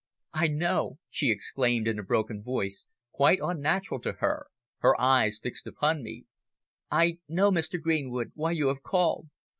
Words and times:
"I 0.33 0.47
know!" 0.47 0.97
she 1.11 1.29
exclaimed 1.29 1.87
in 1.87 1.99
a 1.99 2.03
broken 2.03 2.41
voice, 2.41 2.87
quite 3.11 3.37
unnatural 3.39 3.99
to 3.99 4.13
her, 4.13 4.47
her 4.79 4.99
eyes 4.99 5.37
fixed 5.37 5.67
upon 5.67 6.01
me, 6.01 6.25
"I 6.89 7.19
know, 7.27 7.51
Mr. 7.51 7.79
Greenwood, 7.79 8.31
why 8.33 8.49
you 8.53 8.69
have 8.69 8.81
called. 8.81 9.27